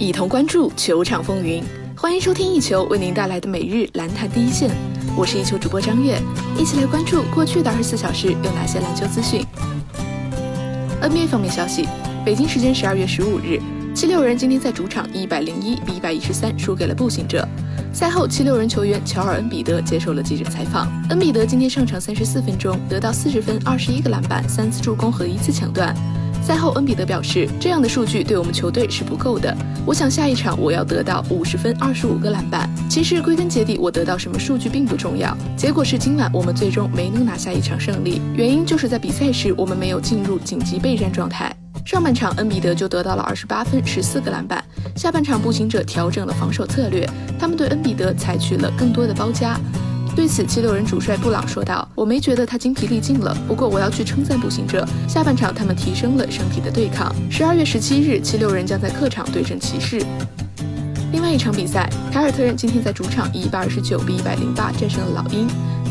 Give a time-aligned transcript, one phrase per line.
[0.00, 1.60] 一同关注球场风云。
[1.96, 4.70] 欢迎收听一球为您带来的每日篮坛第一线，
[5.16, 6.16] 我是一球主播张悦，
[6.56, 9.44] 一起来关注过去的二十四小时有哪些篮球资讯。
[11.02, 11.88] NBA 方面消息，
[12.24, 13.60] 北京时间十二月十五日，
[13.92, 17.46] 七六人今天在主场一百零一比一百一十三输给了步行者。
[17.92, 20.86] 赛后，七六人球员乔尔恩比德接受了记者采访。
[21.10, 25.92] 恩比德今天上场三十四分钟，得到四十分、二十一个篮板、三次助攻和一次抢断。
[26.48, 29.54] 赛后，恩比德表示，这样的数据对我们球队是不够的。
[29.84, 32.66] 我想下一场我要得到五十分、二十五个篮板。
[32.88, 41.54] 其实归根结底，我得到什么数据并不重要，结果是今晚我们最终没能拿下一场胜利，原因就是在比赛时我们没有进入紧急备战状态。
[41.84, 44.64] 上半场，恩比德就得到了二十八分、十四个篮板。
[44.96, 47.06] 下半场，步行者调整了防守策略，
[47.38, 49.60] 他们对恩比德采取了更多的包夹。
[50.16, 54.84] 对此，七六人主帅布朗说道：“我没觉得他精疲力尽了，不过我要去称赞步行者。
[55.08, 60.04] 下半场他们提升了身体的对抗。”十二月十七日，七六人将在客场对阵骑士。
[61.12, 65.46] 另外一场比赛，凯尔特人今天在主场以一百二十九比一百零八战胜了老鹰。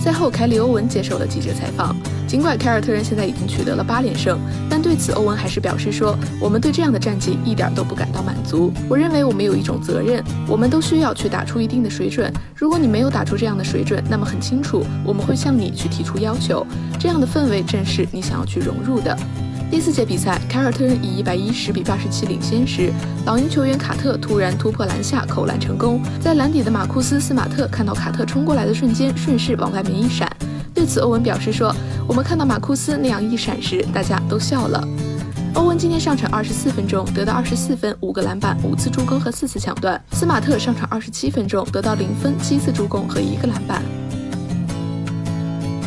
[0.08, 1.94] 赛后，凯里·欧文接受了记者采访。
[2.26, 8.72] 尽管凯尔特人现在已经取得了八连胜，但对此欧文还是表示说：“我们对这样的战绩一点都不感到满足。
[8.88, 12.32] 我认为我们有一种责任，我们都需要去打出一定的水准。
[12.56, 16.66] 如果你没有打出这样的水准，那么很清楚我们会向你去提出要求。
[16.98, 19.14] 这样的氛围正是你想要去融入的。”
[19.70, 22.90] 第四节比赛，凯尔特人以一百一十比八十七领先时，
[23.26, 30.32] 老鹰球员卡特突然突破篮下扣篮成功，在篮底的马库斯·斯马特看到卡特冲过来的瞬间，顺势往外面一闪。
[30.74, 31.76] 对此，欧文表示说
[32.08, 34.88] ：“我们看到马库斯那样一闪时，大家都笑了。”
[35.54, 40.02] 欧文今天上场二十四分钟，得到二十四分、五个篮板、五次助攻和四次抢断。
[40.14, 43.82] 斯马特上场二十七分钟，得到零分、七次助攻和一个篮板。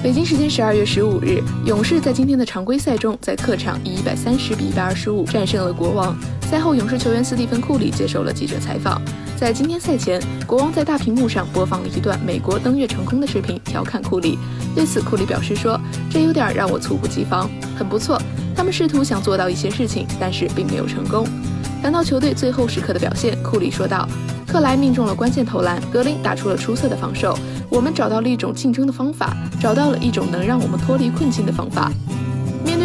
[0.02, 6.16] 北京时间十二月十五日，勇士在今天的常规赛中，在客场以一百三十比一百二十五战胜了国王。
[6.50, 8.98] 赛后，勇士球员斯蒂芬·库里接受了记者采访。
[9.40, 14.38] 在今天赛前，国王在大屏幕上播放了一段美国登月成功的视频，调侃库里。
[14.74, 15.80] 对此，库里表示说
[16.12, 18.20] ：“这有点让我猝不及防，很不错。
[18.54, 21.26] 他们试图想做到一些事情，但是并没有成功。”
[21.80, 24.06] 谈到球队最后时刻的表现，库里说道。
[24.46, 27.34] 克莱命中了关键投篮，格林打出了出色的防守。
[27.70, 31.90] 我们找到了一种竞争的方法，找到了一种能让我们脱离困境的方法。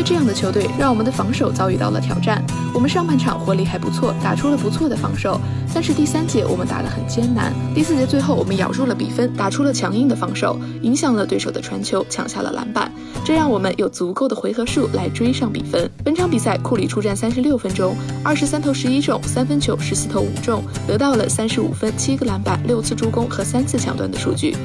[0.05, 2.41] 这样的球队，让我们的防守遭遇到了挑战。
[2.71, 5.41] 我们上半场火力还不错，打出了不错的防守，
[5.73, 7.51] 但是第三节我们打得很艰难。
[7.73, 12.91] 第四节最后我们咬住了比分，打出了强硬的防守，影响了对手的传球，抢下了篮板，
[13.25, 15.89] 这让我们有足够的回合数来追上比分。
[16.03, 24.55] 本场比赛库里出战三十六分钟，二十三投十一中，三分球十四投五中，得到了三十五分、七个篮板、六次助攻和三次抢断的数据。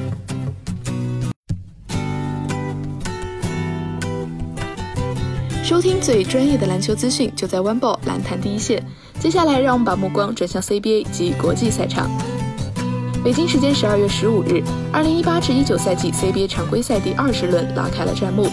[5.63, 8.83] 收听最专业的篮球资讯，就在 One Ball 篮坛第一线。
[9.19, 12.09] 接下来，让我们把目光转向 CBA 及国际赛场。
[13.23, 18.49] 北京时间十二月十五日，二零一八至一九赛季 CBA 常规赛第二十轮拉开了战幕。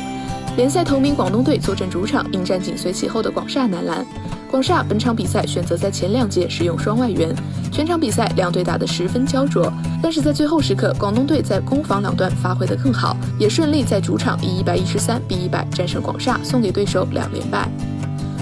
[0.57, 4.07] 联赛头名广东队坐镇主场迎战紧随其后的广厦男篮。
[4.51, 7.35] 广厦本场比赛选择在前两节使用双外援，
[7.71, 9.71] 全场比赛两队打得十分焦灼。
[10.03, 17.69] 但是在最后时刻，广东队在攻防两端发挥得更好，也顺利在主场以一百一十三比一百战胜广厦，送给对手两连败。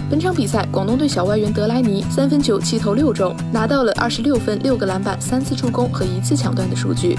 [0.08, 7.18] 本场比赛，广东队小外援德莱尼三分球七投六中，拿到了二十六分、六个篮板、三次助攻和一次抢断的数据。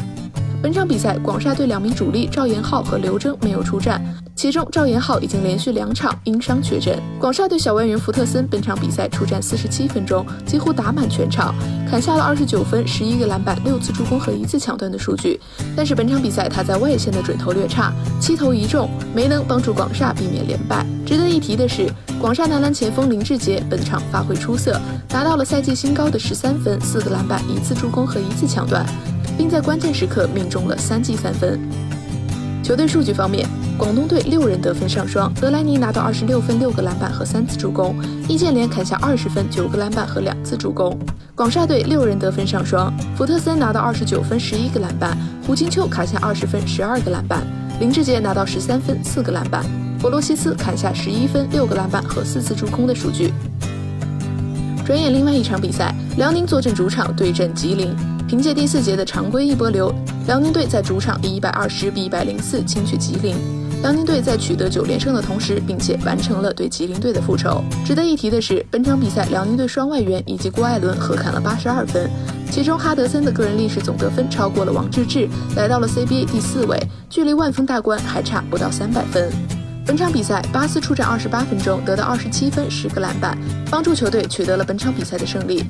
[0.68, 4.04] 本场比赛，广厦队两名主力赵延浩和刘铮没有出战。
[4.36, 7.02] 其中，赵延浩已经连续两场因伤缺阵。
[7.18, 11.56] 广厦队小外援福特森本场比赛出战四十七分钟，几乎打满全场，
[11.90, 15.40] 砍下了二十九分、十一个篮板、六次助攻和一次抢断的数据。
[15.74, 20.86] 但是本场比赛他在外线的准头略差，七投一中，没能帮助广厦避免连败。
[21.06, 21.90] 值得一提的是，
[22.20, 24.78] 广厦男篮前锋林志杰本场发挥出色，
[25.08, 28.86] 达到了赛季新高的十三分、四个篮板、一次助攻和一次抢断，
[29.38, 31.60] 并在关键时刻命中了三记三分。
[32.64, 37.94] 球队数据方面，广东队六人得分上双，德莱尼拿到二十六分、六个篮板和三次助攻；
[38.28, 40.98] 易建联砍下二十分、九个篮板和两次助攻。
[41.34, 47.46] 广厦队六人得分上双，福特森拿到二十九分、十一个篮板，胡金秋砍下二十分、十二个篮板，
[47.80, 49.64] 林志杰拿到十三分、四个篮板，
[50.00, 53.32] 弗罗西斯砍下十一分、六个篮板和四次助攻的数据。
[54.86, 57.96] 转眼另外一场比赛，辽宁坐镇主场对阵吉林。
[58.28, 59.94] 凭借第四节的常规一波流，
[60.26, 63.36] 辽宁队在主场以一百二十比一百零四轻取吉林。
[63.84, 67.64] 辽宁队在取得九连胜的同时，并且完成了对吉林队的复仇。
[67.86, 72.10] 值得一提的是，本场比赛辽宁队双外援以及郭艾伦合砍了八十二分，
[72.50, 76.82] 其中哈德森的个人历史总得分超过了王治郅，来到了 CBA 第四位，
[77.12, 79.32] 距离万峰大关还差不到三百分。
[79.86, 83.38] 本场比赛，巴斯出战二十八分钟，得到二十七分、十个篮板，
[83.70, 85.64] 帮助球队取得了本场比赛的胜利。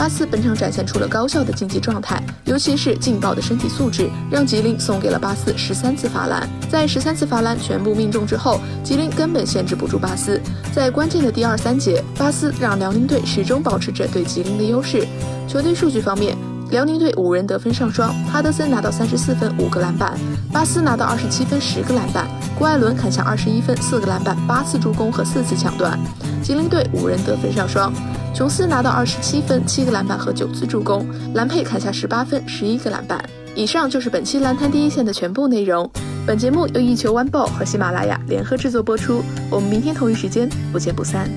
[0.00, 6.48] 巴斯本场展现出了高效的竞技状态，尤其是劲爆的身体素质，让吉林送给了巴斯十三次罚篮。
[6.70, 10.40] 在十三次罚篮全部命中之后，吉林根本限制不住巴斯。
[10.72, 15.06] 在关键的第二三节，巴斯让辽宁队始终保持着对吉林的优势。
[15.46, 16.34] 球队数据方面，
[16.70, 20.18] 辽宁队五人得分上双，哈德森拿到三十四分五个篮板，
[20.50, 22.26] 巴斯拿到二十七分十个篮板，
[22.58, 26.00] 郭艾伦砍下二十一分四个篮板八次助攻和四次抢断。
[26.42, 27.92] 吉林队五人得分上双。
[28.34, 33.22] 琼斯拿到二十七分、七个篮板和九次助攻，兰佩砍下十八分、十一个篮板。
[33.54, 35.90] 以上就是本期篮坛第一线的全部内容。
[36.26, 39.22] 本节目由一球 One Ball 和喜马拉雅联合制作播出。
[39.50, 41.28] 我们明天同一时间不见不散。